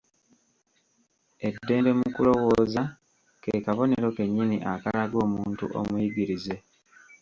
[1.47, 2.83] Eddembe mu kulowooza
[3.43, 6.55] ke kabonero kennyini akalaga omuntu omuyigirize.